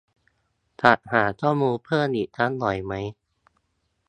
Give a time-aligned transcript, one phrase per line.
[0.81, 2.93] จะหาข้อมูลเพิ่มเติมอีกสักหน่อยไหม